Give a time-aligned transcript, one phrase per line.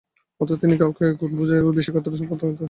[0.41, 2.59] অর্থাৎ তিনি কাউকে এক উট বোঝাইর বেশি খাদ্য রসদ প্রদান করতেন না।